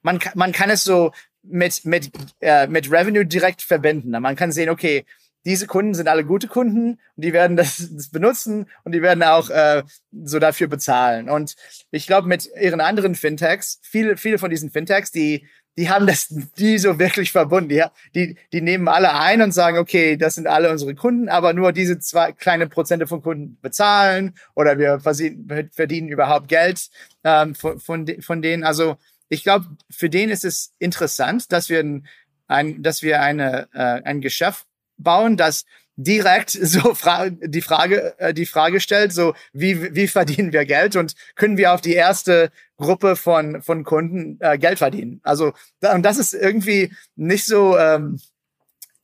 [0.01, 1.11] man man kann es so
[1.43, 2.09] mit mit
[2.41, 4.09] äh, mit Revenue direkt verbinden.
[4.19, 5.05] Man kann sehen, okay,
[5.47, 9.23] diese Kunden sind alle gute Kunden und die werden das, das benutzen und die werden
[9.23, 11.29] auch äh, so dafür bezahlen.
[11.29, 11.55] Und
[11.89, 16.27] ich glaube, mit ihren anderen Fintechs, viele, viele von diesen Fintechs, die, die haben das
[16.57, 17.69] die so wirklich verbunden.
[17.69, 17.83] Die,
[18.13, 21.71] die, die nehmen alle ein und sagen, okay, das sind alle unsere Kunden, aber nur
[21.71, 26.89] diese zwei kleine Prozente von Kunden bezahlen oder wir verdienen, verdienen überhaupt Geld
[27.23, 28.65] ähm, von, von, von denen.
[28.65, 28.97] Also
[29.29, 32.05] ich glaube, für den ist es interessant, dass wir ein,
[32.47, 34.66] ein dass wir eine, äh, ein Geschäft
[34.97, 40.53] bauen, das direkt so fra die Frage äh, die Frage stellt, so wie wie verdienen
[40.53, 45.19] wir Geld und können wir auf die erste Gruppe von von Kunden äh, Geld verdienen?
[45.23, 48.19] Also und das ist irgendwie nicht so ähm,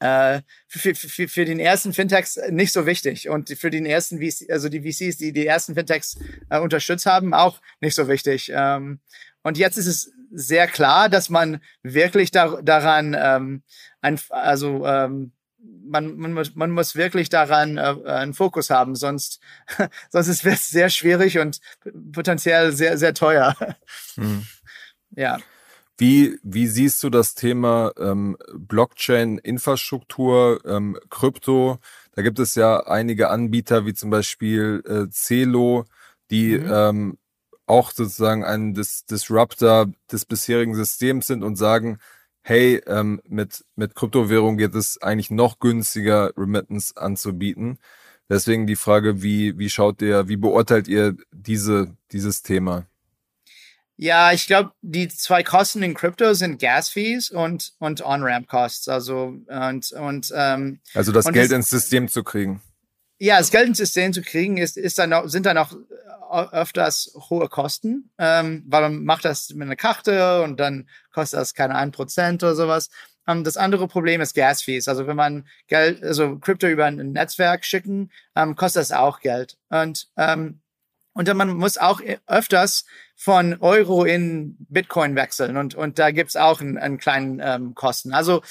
[0.04, 4.52] äh, für, für, für den ersten Fintechs nicht so wichtig und für den ersten VC,
[4.52, 6.18] also die VCs, die die ersten Fintechs
[6.50, 8.52] äh, unterstützt haben, auch nicht so wichtig.
[8.54, 9.00] Ähm,
[9.44, 13.64] und jetzt ist es sehr klar, dass man wirklich da, daran ähm,
[14.02, 15.32] ein, also ähm,
[15.86, 19.40] man, man, muss, man muss wirklich daran äh, einen Fokus haben, sonst,
[20.10, 21.60] sonst ist es sehr schwierig und
[22.12, 23.56] potenziell sehr, sehr teuer.
[24.16, 24.46] Hm.
[25.16, 25.38] Ja.
[25.96, 31.78] Wie, wie siehst du das Thema ähm, Blockchain-Infrastruktur, ähm, Krypto?
[32.14, 35.86] Da gibt es ja einige Anbieter, wie zum Beispiel äh, Celo,
[36.32, 36.72] die mhm.
[36.74, 37.20] ähm,
[37.68, 42.00] auch sozusagen ein Dis Disruptor des bisherigen Systems sind und sagen,
[42.44, 47.80] hey, ähm, mit, mit Kryptowährung geht es eigentlich noch günstiger, Remittance anzubieten.
[48.30, 52.86] Deswegen die Frage, wie, wie schaut ihr, wie beurteilt ihr diese, dieses Thema?
[53.96, 58.88] Ja, ich glaube, die zwei Kosten in Krypto sind Gas Fees und, und On-Ramp Costs.
[58.88, 62.62] Also, und, und, ähm, also das Geld das, ins System zu kriegen.
[63.20, 65.74] Ja, das Geld ins System zu kriegen, ist, ist dann auch, sind dann auch
[66.34, 71.54] öfters hohe Kosten, ähm, weil man macht das mit einer Karte und dann kostet das
[71.54, 72.90] keine ein Prozent oder sowas.
[73.28, 74.88] Ähm, das andere Problem ist Gas Fees.
[74.88, 79.58] Also wenn man Geld, also Krypto über ein Netzwerk schicken, ähm, kostet das auch Geld.
[79.70, 80.60] Und ähm,
[81.16, 86.36] und dann man muss auch öfters von Euro in Bitcoin wechseln und, und da gibt's
[86.36, 88.14] auch einen, einen kleinen ähm, Kosten.
[88.14, 88.42] Also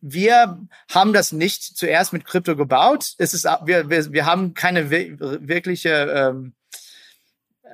[0.00, 0.60] wir
[0.90, 3.14] haben das nicht zuerst mit Krypto gebaut.
[3.18, 6.54] Es ist, wir, wir, wir haben keine wirkliche ähm,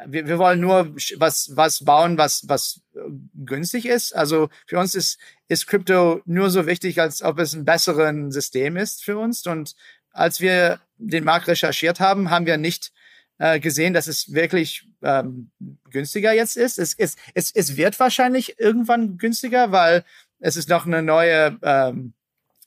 [0.07, 3.01] wir, wir wollen nur was, was bauen, was, was äh,
[3.35, 4.15] günstig ist.
[4.15, 8.77] Also für uns ist, ist Crypto nur so wichtig, als ob es ein besseres System
[8.77, 9.47] ist für uns.
[9.47, 9.75] Und
[10.13, 12.93] als wir den Markt recherchiert haben, haben wir nicht
[13.39, 15.51] äh, gesehen, dass es wirklich ähm,
[15.91, 16.79] günstiger jetzt ist.
[16.79, 20.05] Es, es, es, es wird wahrscheinlich irgendwann günstiger, weil
[20.41, 22.15] es ist noch eine neue ähm,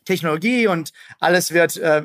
[0.06, 2.04] Technologie und alles wird äh,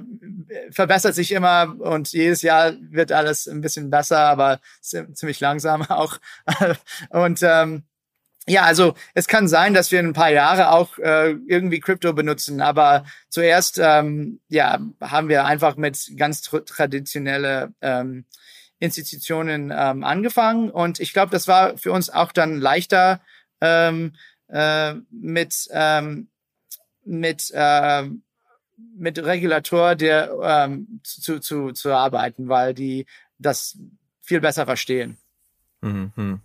[0.71, 6.19] verbessert sich immer und jedes Jahr wird alles ein bisschen besser, aber ziemlich langsam auch.
[7.11, 7.85] und ähm,
[8.49, 12.13] ja, also es kann sein, dass wir in ein paar Jahre auch äh, irgendwie Krypto
[12.13, 18.25] benutzen, aber zuerst ähm, ja haben wir einfach mit ganz tr traditionelle ähm,
[18.79, 23.21] Institutionen ähm, angefangen und ich glaube, das war für uns auch dann leichter
[23.61, 24.13] ähm,
[24.49, 26.29] äh, mit ähm,
[27.07, 28.09] mit, äh,
[28.97, 33.07] mit Regulator der, ähm, zu, zu, zu arbeiten, weil die
[33.39, 33.79] das
[34.21, 35.17] viel besser verstehen.
[35.81, 36.41] Mhm.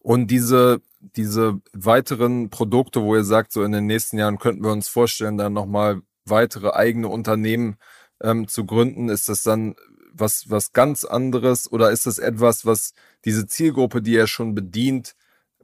[0.00, 4.72] Und diese, diese weiteren Produkte, wo ihr sagt, so in den nächsten Jahren könnten wir
[4.72, 7.76] uns vorstellen, dann nochmal weitere eigene Unternehmen
[8.22, 9.74] ähm, zu gründen, ist das dann
[10.12, 12.94] was, was ganz anderes oder ist das etwas, was
[13.24, 15.16] diese Zielgruppe, die ihr schon bedient,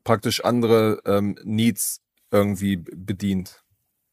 [0.05, 3.63] praktisch andere ähm, Needs irgendwie bedient?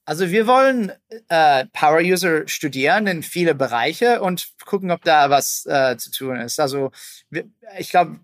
[0.08, 0.94] Also wir wollen
[1.28, 6.38] äh, Power User studieren in viele Bereiche und gucken, ob da was äh, zu tun
[6.38, 6.62] ist.
[6.62, 6.92] Also
[7.30, 7.44] wir,
[7.78, 8.22] ich glaube,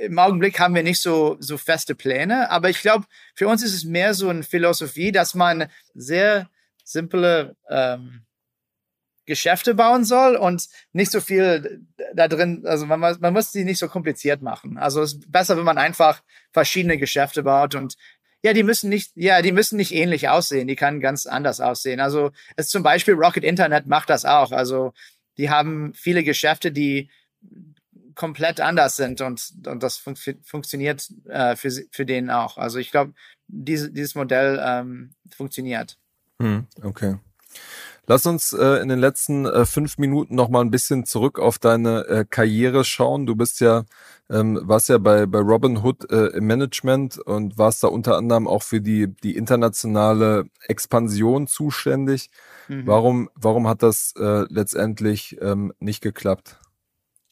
[0.00, 3.74] im Augenblick haben wir nicht so, so feste Pläne, aber ich glaube, für uns ist
[3.74, 6.48] es mehr so eine Philosophie, dass man sehr
[6.84, 8.24] simple ähm,
[9.26, 13.78] Geschäfte bauen soll und nicht so viel da drin, also man, man muss die nicht
[13.78, 14.78] so kompliziert machen.
[14.78, 17.96] Also es ist besser, wenn man einfach verschiedene Geschäfte baut und
[18.44, 20.68] ja, die müssen nicht, ja, die müssen nicht ähnlich aussehen.
[20.68, 21.98] Die kann ganz anders aussehen.
[21.98, 24.52] Also es zum Beispiel Rocket Internet macht das auch.
[24.52, 24.92] Also
[25.38, 27.08] die haben viele Geschäfte, die
[28.14, 32.58] komplett anders sind und, und das fun funktioniert äh, für, für den auch.
[32.58, 33.14] Also ich glaube,
[33.46, 35.96] diese, dieses Modell ähm, funktioniert.
[36.38, 37.16] Hm, okay.
[38.06, 41.58] Lass uns äh, in den letzten äh, fünf Minuten noch mal ein bisschen zurück auf
[41.58, 43.24] deine äh, Karriere schauen.
[43.24, 43.84] Du bist ja,
[44.28, 48.46] ähm, warst ja bei, bei Robin Hood äh, im Management und warst da unter anderem
[48.46, 52.30] auch für die, die internationale Expansion zuständig.
[52.68, 52.86] Mhm.
[52.86, 56.58] Warum, warum hat das äh, letztendlich ähm, nicht geklappt?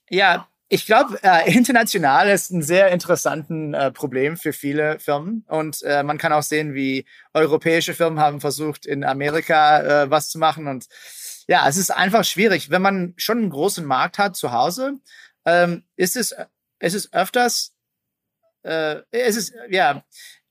[0.09, 5.45] Ja, ich glaube, äh, international ist ein sehr interessantes äh, Problem für viele Firmen.
[5.47, 7.05] Und äh, man kann auch sehen, wie
[7.35, 10.69] europäische Firmen haben versucht, in Amerika äh, was zu machen.
[10.69, 10.87] Und
[11.47, 12.71] ja, es ist einfach schwierig.
[12.71, 14.95] Wenn man schon einen großen Markt hat zu Hause,
[15.45, 16.35] ähm, ist es,
[16.79, 17.75] ist es öfters,
[18.65, 20.03] äh, ist ja,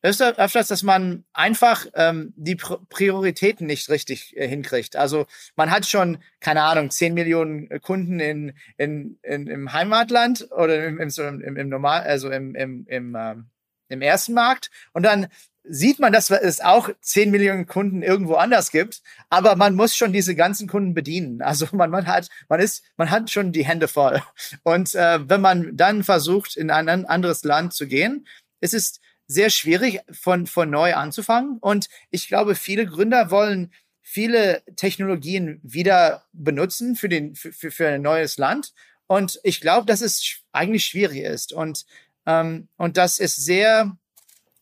[0.01, 4.95] öfter, öfters, dass man einfach ähm, die Prioritäten nicht richtig äh, hinkriegt.
[4.95, 10.47] Also man hat schon, keine Ahnung, 10 Millionen äh, Kunden in, in, in, im Heimatland
[10.51, 11.09] oder im, im,
[11.41, 13.45] im, im Normal, also im, im, im, ähm,
[13.89, 15.27] im ersten Markt und dann
[15.63, 20.11] sieht man, dass es auch 10 Millionen Kunden irgendwo anders gibt, aber man muss schon
[20.11, 21.41] diese ganzen Kunden bedienen.
[21.41, 24.21] Also man, man hat, man ist, man hat schon die Hände voll.
[24.63, 28.25] Und äh, wenn man dann versucht, in ein anderes Land zu gehen,
[28.59, 28.99] ist es
[29.31, 31.57] sehr schwierig, von, von neu anzufangen.
[31.59, 38.01] Und ich glaube, viele Gründer wollen viele Technologien wieder benutzen für, den, für, für ein
[38.01, 38.73] neues Land.
[39.07, 41.53] Und ich glaube, dass es eigentlich schwierig ist.
[41.53, 41.85] Und,
[42.25, 43.95] ähm, und das ist sehr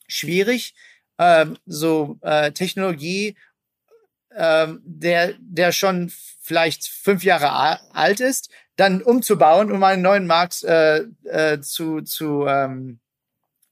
[0.07, 0.75] schwierig,
[1.17, 3.35] ähm, so äh, Technologie,
[4.35, 10.63] ähm, der, der schon vielleicht fünf Jahre alt ist, dann umzubauen, um einen neuen Markt
[10.63, 12.99] äh, äh, zu, zu, ähm,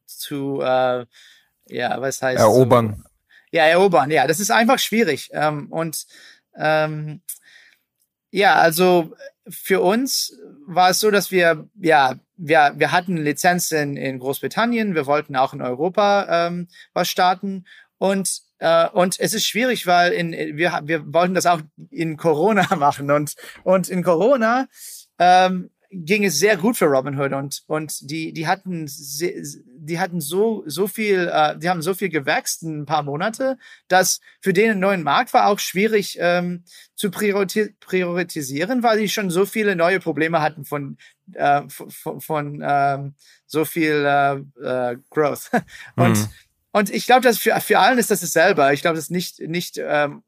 [0.08, 1.06] zu, äh,
[1.70, 2.40] ja, was heißt?
[2.40, 2.96] Erobern.
[2.98, 3.10] So,
[3.52, 5.30] ja, erobern, ja, das ist einfach schwierig.
[5.34, 6.06] Ähm, und
[6.58, 7.22] ähm,
[8.32, 9.14] ja, also
[9.50, 15.06] für uns war es so, dass wir, ja, wir, wir hatten Lizenz in, Großbritannien, wir
[15.06, 17.66] wollten auch in Europa ähm, was starten
[17.98, 22.76] und äh, und es ist schwierig, weil in, wir, wir wollten das auch in Corona
[22.76, 24.68] machen und, und in Corona
[25.20, 30.64] ähm, ging es sehr gut für Robinhood und und die die hatten die hatten so
[30.66, 34.72] so viel äh, die haben so viel gewächst in ein paar Monate dass für den
[34.72, 36.64] einen neuen Markt war auch schwierig ähm,
[36.96, 40.98] zu priorisieren weil die schon so viele neue Probleme hatten von
[41.34, 45.52] äh, von, von ähm, so viel äh, äh, Growth
[45.96, 46.28] und mhm.
[46.72, 49.40] und ich glaube dass für für allen ist das dasselbe ich glaube das ist nicht
[49.40, 50.24] nicht ähm,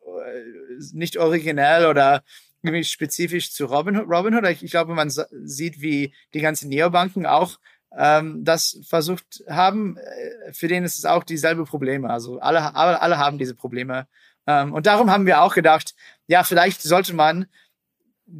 [0.93, 2.23] nicht originell oder
[2.61, 4.07] irgendwie spezifisch zu Robinhood.
[4.09, 4.45] Robinhood.
[4.47, 7.59] Ich, ich glaube, man sieht, wie die ganzen Neobanken auch
[7.97, 9.97] ähm, das versucht haben.
[9.97, 12.09] Äh, für denen ist es auch dieselbe Probleme.
[12.09, 14.07] Also alle, alle, alle haben diese Probleme.
[14.47, 15.95] Ähm, und darum haben wir auch gedacht,
[16.27, 17.47] ja, vielleicht sollte man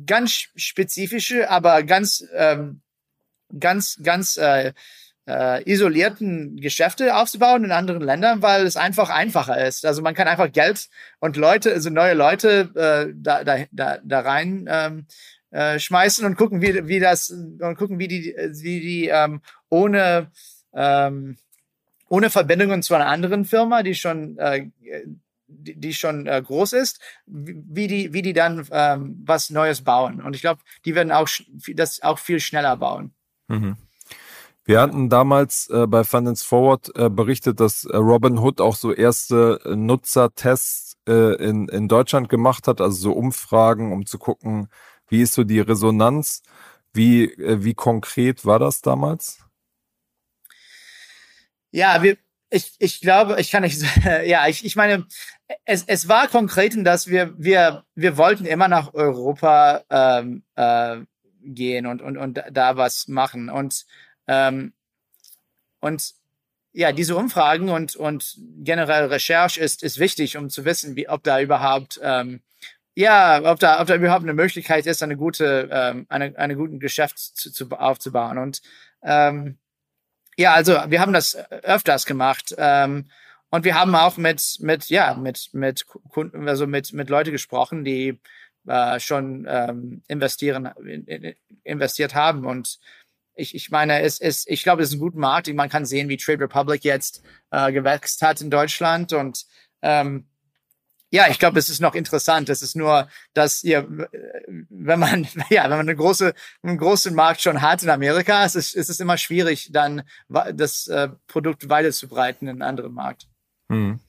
[0.05, 2.82] ganz spezifische, aber ganz, ähm,
[3.58, 4.73] ganz, ganz äh,
[5.30, 9.86] äh, isolierten Geschäfte aufzubauen in anderen Ländern, weil es einfach einfacher ist.
[9.86, 10.89] Also man kann einfach Geld
[11.20, 15.06] und Leute, also neue Leute äh, da, da, da, da rein ähm,
[15.52, 20.32] äh, schmeißen und gucken, wie, wie das und gucken, wie die, wie die ähm, ohne
[20.74, 21.38] ähm,
[22.08, 24.68] ohne Verbindungen zu einer anderen Firma, die schon äh,
[25.48, 30.22] die, die schon äh, groß ist, wie die wie die dann ähm, was Neues bauen.
[30.22, 31.30] Und ich glaube, die werden auch
[31.76, 33.13] das auch viel schneller bauen.
[33.48, 33.78] Mhm.
[34.69, 38.93] Wir hatten damals äh, bei Finance Forward äh, berichtet, dass äh, Robin Hood auch so
[38.93, 44.69] erste äh, Nutzertests äh, in, in Deutschland gemacht hat, also so Umfragen, um zu gucken,
[45.08, 46.43] wie ist so die Resonanz,
[46.93, 49.43] wie, wie konkret war das damals?
[51.71, 52.19] Ja, wir,
[52.51, 53.82] ich, ich glaube, ich kann nicht,
[54.23, 55.08] ja, ich, ich meine,
[55.65, 60.97] es, es war konkret, dass wir, wir, wir wollten immer nach Europa ähm, äh,
[61.41, 63.49] gehen und, und, und da was machen.
[63.49, 63.88] Und
[64.30, 64.74] ähm,
[65.82, 66.13] und
[66.74, 71.24] ja, diese Umfragen und, und generell Recherche ist, ist wichtig, um zu wissen, wie, ob
[71.24, 72.42] da überhaupt, ähm,
[72.96, 76.80] ja, ob da, ob da überhaupt eine Möglichkeit ist, eine gute, ähm, eine, eine guten
[76.80, 78.38] Geschäft zu, zu, aufzubauen.
[78.38, 78.62] Und
[79.04, 79.58] ähm,
[80.38, 82.56] Ja, also wir haben das öfters gemacht.
[82.58, 83.10] Ähm,
[83.50, 87.84] und wir haben auch mit, mit, ja, mit, mit Kunden, also mit, mit Leute gesprochen,
[87.84, 88.20] die
[88.68, 92.46] äh, schon ähm, investieren, in, investiert haben.
[92.46, 92.80] Und
[93.36, 95.48] ich, ich meine, es ist, ich glaube, es ist ein guter Markt.
[95.54, 99.13] Man kann sehen, wie Trade Republic jetzt äh, gewächst hat in Deutschland.
[99.13, 99.46] Und
[99.82, 100.28] ähm,
[101.12, 102.50] ja, ich glaube, es ist noch interessant.
[102.50, 103.88] Es ist nur, dass ihr,
[104.70, 108.56] wenn man, ja, wenn man eine große, einen großen Markt schon hat in Amerika, es
[108.56, 110.04] ist, es ist immer schwierig, dann
[110.54, 113.28] das äh, Produkt weiterzubreiten in einen anderen Markt.
[113.72, 114.00] Hm.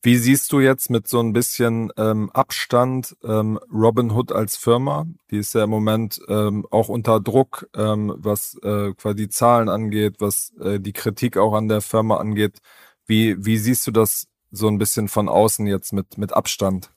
[0.00, 5.06] Wie siehst du jetzt mit so ein bisschen ähm, Abstand ähm, Robinhood als Firma?
[5.30, 9.68] Die ist ja im Moment ähm, auch unter Druck, ähm, was äh, quasi die Zahlen
[9.68, 12.58] angeht, was äh, die Kritik auch an der Firma angeht.
[13.06, 16.90] Wie, wie siehst du das so ein bisschen von außen jetzt mit, mit Abstand?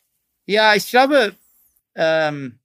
[0.46, 1.36] Ja, ich glaube,
[1.96, 2.60] ähm,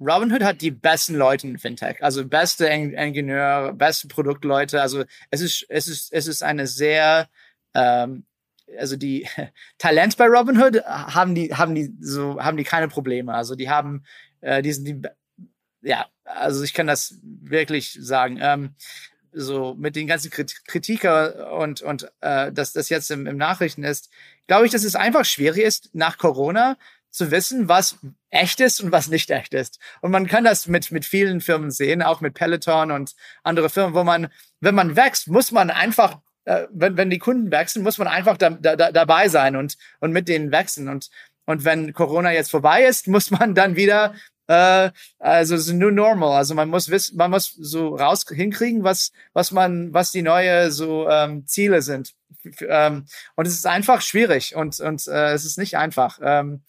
[0.00, 4.82] Robinhood hat die besten Leute in Fintech, also beste Ingenieure, beste Produktleute.
[4.82, 7.28] Also es ist, es ist, es ist eine sehr
[7.74, 8.24] ähm,
[8.78, 9.26] also die
[9.78, 13.34] Talent bei Robinhood haben die haben die so haben die keine Probleme.
[13.34, 14.04] Also die haben
[14.40, 15.02] äh, die sind die
[15.82, 18.38] ja also ich kann das wirklich sagen.
[18.40, 18.74] Ähm,
[19.32, 24.10] so mit den ganzen Kritiker und und äh, dass das jetzt im, im Nachrichten ist,
[24.46, 26.76] glaube ich, dass es einfach schwierig ist nach Corona
[27.10, 27.98] zu wissen, was
[28.30, 29.78] echt ist und was nicht echt ist.
[30.00, 33.94] Und man kann das mit mit vielen Firmen sehen, auch mit Peloton und andere Firmen,
[33.94, 34.28] wo man
[34.60, 38.36] wenn man wächst, muss man einfach äh, wenn, wenn die Kunden wechseln, muss man einfach
[38.36, 40.88] da, da, dabei sein und, und mit denen wechseln.
[40.88, 41.10] Und,
[41.46, 44.14] und wenn Corona jetzt vorbei ist, muss man dann wieder,
[44.46, 46.36] äh, also es ist new normal.
[46.36, 50.70] Also man muss wissen, man muss so raus hinkriegen, was, was man, was die neue
[50.70, 52.14] so ähm, Ziele sind.
[52.60, 56.18] Ähm, und es ist einfach schwierig und, und äh, es ist nicht einfach.
[56.22, 56.62] Ähm,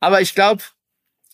[0.00, 0.62] aber ich glaube,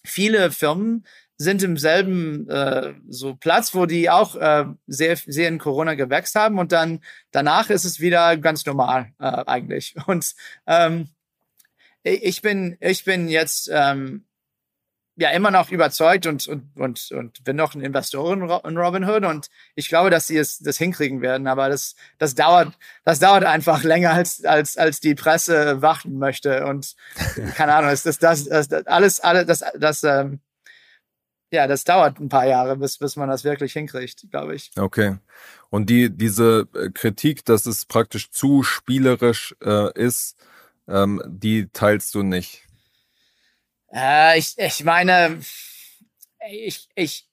[0.05, 1.07] viele Firmen
[1.43, 6.35] sind im selben äh, so Platz, wo die auch äh, sehr, sehr in Corona gewächst
[6.35, 7.01] haben und dann
[7.31, 9.95] danach ist es wieder ganz normal äh, eigentlich.
[10.07, 10.35] Und
[10.67, 11.09] ähm,
[12.05, 14.25] ich bin, ich bin jetzt ähm,
[15.17, 19.49] ja immer noch überzeugt und, und, und, und bin noch ein Investor in Robinhood und
[19.75, 22.73] ich glaube, dass sie es das hinkriegen werden, aber das, das dauert,
[23.05, 26.97] das dauert einfach länger als, als, als die Presse warten möchte und
[27.55, 30.41] keine Ahnung, ist das, das, das, das alles, alles, das, das, ähm,
[31.53, 34.71] ja, das dauert ein paar Jahre, bis, bis man das wirklich hinkriegt, glaube ich.
[34.77, 35.19] Okay.
[35.69, 40.37] Und die, diese äh, Kritik, dass es praktisch zu spielerisch äh, ist,
[40.88, 42.67] ähm, die teilst du nicht.
[43.93, 45.41] Äh, ich, ich meine,
[46.51, 47.29] ich, ich,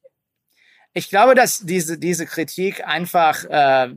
[0.93, 3.95] ich glaube, dass diese, diese Kritik einfach, äh,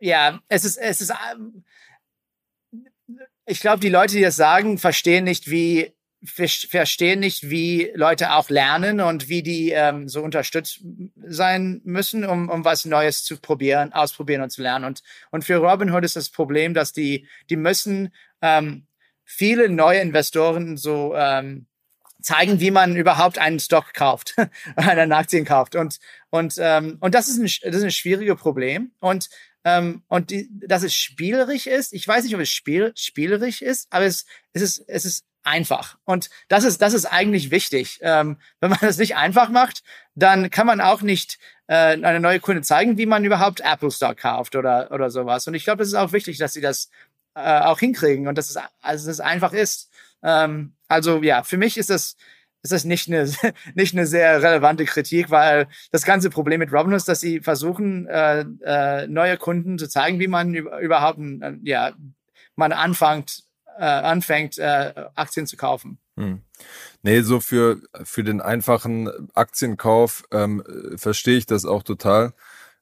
[0.00, 2.74] ja, es ist, es ist, äh,
[3.46, 8.50] ich glaube, die Leute, die das sagen, verstehen nicht, wie verstehen nicht, wie Leute auch
[8.50, 10.80] lernen und wie die ähm, so unterstützt
[11.24, 14.84] sein müssen, um, um was Neues zu probieren, ausprobieren und zu lernen.
[14.84, 18.86] Und, und für Robinhood ist das Problem, dass die, die müssen ähm,
[19.24, 21.66] viele neue Investoren so ähm,
[22.20, 24.34] zeigen, wie man überhaupt einen Stock kauft,
[24.76, 25.76] einen Aktien kauft.
[25.76, 26.00] Und,
[26.30, 28.90] und, ähm, und das, ist ein, das ist ein schwieriges Problem.
[28.98, 29.28] Und
[29.64, 33.88] ähm, und die, dass es spielerisch ist, ich weiß nicht, ob es spiel, spielerisch ist,
[33.90, 35.98] aber es, es, ist, es ist einfach.
[36.04, 37.98] Und das ist, das ist eigentlich wichtig.
[38.02, 39.82] Ähm, wenn man das nicht einfach macht,
[40.14, 44.18] dann kann man auch nicht äh, eine neue Kunde zeigen, wie man überhaupt Apple Stock
[44.18, 45.46] kauft oder, oder sowas.
[45.46, 46.90] Und ich glaube, das ist auch wichtig, dass sie das
[47.34, 49.90] äh, auch hinkriegen und dass es, also, es einfach ist.
[50.22, 52.16] Ähm, also ja, für mich ist das,
[52.62, 53.30] ist das nicht eine,
[53.74, 58.06] nicht eine sehr relevante Kritik, weil das ganze Problem mit Robinhood ist, dass sie versuchen,
[58.08, 61.92] äh, äh, neue Kunden zu zeigen, wie man überhaupt, äh, ja,
[62.56, 63.44] man anfängt,
[63.78, 65.98] äh, anfängt, äh, Aktien zu kaufen.
[66.16, 66.42] Hm.
[67.02, 70.62] Nee, so für, für den einfachen Aktienkauf ähm,
[70.96, 72.32] verstehe ich das auch total.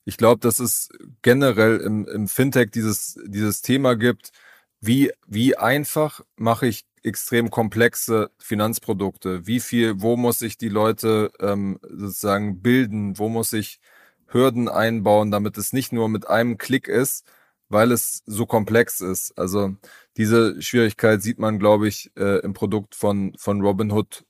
[0.05, 0.89] Ich glaube, dass es
[1.23, 4.33] generell im, im Fintech dieses, dieses Thema gibt,
[4.81, 9.47] wie, wie einfach mache ich extrem komplexe Finanzprodukte?
[9.47, 13.19] Wie viel, wo muss ich die Leute ähm, sozusagen bilden?
[13.19, 13.81] Wo muss ich
[14.27, 17.25] Hürden einbauen, damit es nicht nur mit einem Klick ist,
[17.69, 19.37] weil es so komplex ist.
[19.37, 19.75] Also
[20.17, 24.25] diese Schwierigkeit sieht man, glaube ich, äh, im Produkt von, von Robinhood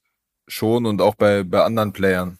[0.48, 2.38] schon und auch bei, bei anderen Playern.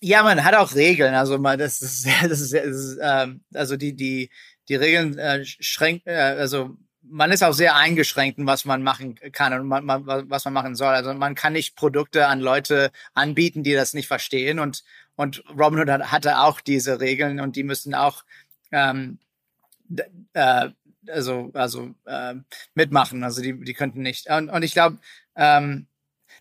[0.00, 1.14] Ja, man hat auch Regeln.
[1.14, 4.30] Also man, das ist, das ist, das ist ähm, also die, die,
[4.68, 9.52] die Regeln äh, schränken, äh, also man ist auch sehr eingeschränkt, was man machen kann
[9.52, 10.94] und man, man, was man machen soll.
[10.94, 14.58] Also man kann nicht Produkte an Leute anbieten, die das nicht verstehen.
[14.58, 14.84] Und,
[15.16, 18.24] und Robinhood hat, hatte auch diese Regeln und die müssen auch
[18.70, 19.18] ähm,
[20.34, 20.70] äh,
[21.08, 22.34] also, also äh,
[22.74, 23.24] mitmachen.
[23.24, 24.30] Also die, die könnten nicht.
[24.30, 24.98] Und, und ich glaube,
[25.36, 25.86] ähm,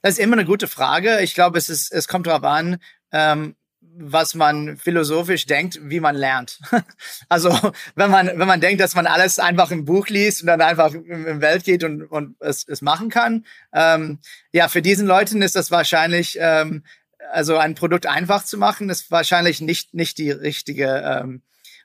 [0.02, 1.22] das ist immer eine gute Frage.
[1.22, 2.78] Ich glaube, es es kommt darauf an,
[3.12, 3.56] ähm,
[3.94, 6.60] was man philosophisch denkt, wie man lernt.
[7.30, 7.50] also
[7.96, 10.94] wenn man wenn man denkt, dass man alles einfach im Buch liest und dann einfach
[10.94, 14.20] im Welt geht und und es, es machen kann, ähm,
[14.52, 16.84] ja, für diesen Leuten ist das wahrscheinlich ähm,
[17.32, 21.42] also ein Produkt einfach zu machen, ist wahrscheinlich nicht nicht die richtige ähm,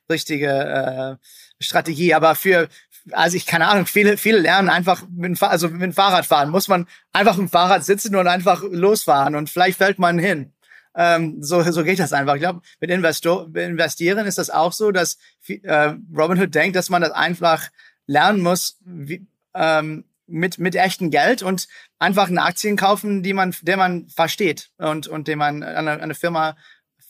[0.09, 1.27] richtige äh,
[1.61, 2.15] Strategie.
[2.15, 2.69] Aber für
[3.13, 6.51] also ich keine Ahnung, viele, viele lernen einfach mit, also mit dem Fahrrad fahren.
[6.51, 10.53] Muss man einfach im Fahrrad sitzen und einfach losfahren und vielleicht fällt man hin.
[10.95, 12.35] Ähm, so, so geht das einfach.
[12.35, 17.03] Ich glaube, mit Investor Investieren ist das auch so, dass äh, Robinhood denkt, dass man
[17.03, 17.69] das einfach
[18.07, 23.55] lernen muss, wie, ähm, mit, mit echtem Geld und einfach eine Aktien kaufen, die man,
[23.63, 26.57] der man versteht und, und dem man eine, eine Firma,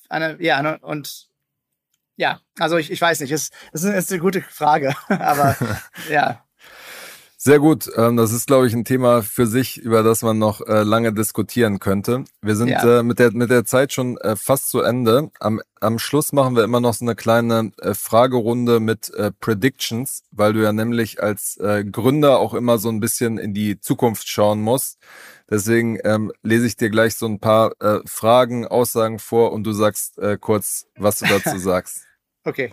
[0.09, 1.29] eine, ja, eine, und
[2.17, 5.57] ja, also ich, ich weiß nicht, es, es ist eine gute Frage, aber
[6.11, 6.43] ja.
[7.47, 7.89] Sehr gut.
[7.95, 11.13] Ähm, das ist, glaube ich, ein Thema für sich, über das man noch äh, lange
[11.13, 12.25] diskutieren könnte.
[12.43, 12.99] Wir sind ja.
[12.99, 15.31] Äh, mit, der, mit der Zeit schon äh, fast zu Ende.
[15.39, 20.63] Am, am Schluss machen wir immer noch so eine kleine Fragerunde mit Predictions, weil du
[20.63, 21.61] ja nämlich als
[21.93, 24.99] Gründer auch immer so ein bisschen in die Zukunft schauen musst.
[25.49, 27.73] Deswegen ähm, lese ich dir gleich so ein paar
[28.07, 32.06] Fragen, Aussagen vor und du sagst äh, kurz, was du dazu sagst.
[32.47, 32.73] Okay.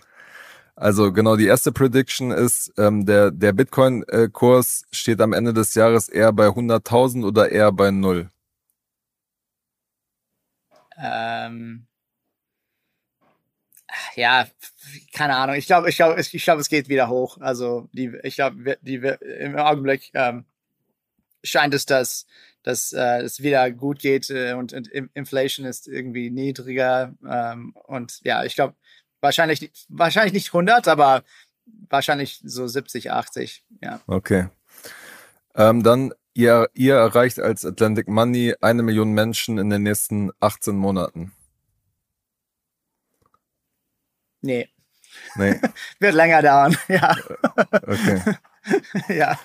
[0.75, 6.09] Also genau, die erste Prediction ist, ähm, der, der Bitcoin-Kurs steht am Ende des Jahres
[6.09, 8.29] eher bei 100.000 oder eher bei null?
[10.97, 11.85] Ähm,
[14.15, 14.47] ja,
[15.13, 15.55] keine Ahnung.
[15.55, 17.37] Ich glaube, ich glaube, ich glaube, es geht wieder hoch.
[17.39, 20.45] Also die, ich glaube, die im Augenblick ähm,
[21.43, 22.25] scheint es, dass,
[22.63, 27.13] dass äh, es wieder gut geht äh, und, und Inflation ist irgendwie niedriger.
[27.27, 28.75] Ähm, und ja, ich glaube,
[29.23, 31.23] wahrscheinlich, wahrscheinlich nicht 100, aber
[31.89, 33.65] wahrscheinlich so 70, 80.
[33.81, 34.01] Ja.
[34.05, 34.49] Okay.
[35.55, 40.75] Ähm, dann, ihr, ihr erreicht als Atlantic Money eine Million Menschen in den nächsten 18
[40.75, 41.31] Monaten.
[44.41, 44.69] Nee.
[45.35, 45.59] Nee.
[45.99, 47.15] Wird länger dauern, ja.
[47.83, 48.21] Okay.
[49.07, 49.39] ja.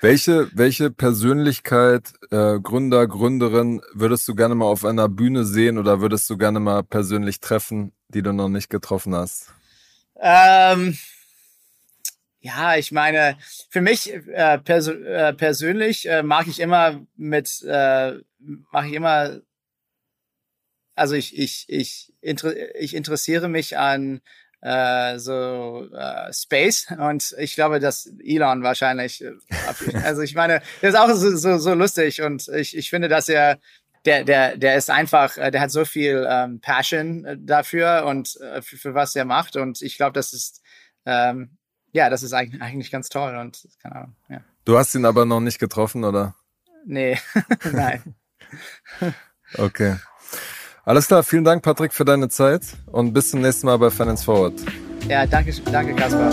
[0.00, 6.00] Welche, welche Persönlichkeit, äh, Gründer, Gründerin würdest du gerne mal auf einer Bühne sehen oder
[6.00, 9.52] würdest du gerne mal persönlich treffen, die du noch nicht getroffen hast?
[10.20, 10.98] Ähm,
[12.40, 13.36] ja, ich meine,
[13.68, 18.14] für mich äh, pers äh, persönlich äh, mag ich immer mit, äh,
[18.72, 19.40] mache ich immer,
[20.94, 24.20] also ich, ich, ich, inter ich interessiere mich an
[24.60, 29.32] äh, so äh, Space und ich glaube, dass Elon wahrscheinlich, äh,
[30.04, 33.28] also ich meine, der ist auch so, so, so lustig und ich, ich finde, dass
[33.28, 33.58] er
[34.04, 38.36] der, der, der ist einfach, äh, der hat so viel ähm, Passion äh, dafür und
[38.40, 40.62] äh, für, für was er macht und ich glaube, das ist
[41.06, 41.58] ähm,
[41.92, 44.40] ja, das ist eigentlich, eigentlich ganz toll und keine Ahnung, ja.
[44.64, 46.34] Du hast ihn aber noch nicht getroffen, oder?
[46.84, 47.18] Nee,
[47.72, 48.14] nein.
[49.56, 49.96] okay.
[50.84, 54.24] Alles klar, vielen Dank, Patrick, für deine Zeit und bis zum nächsten Mal bei Finance
[54.24, 54.54] Forward.
[55.08, 56.32] Ja, danke, danke, Kaspar.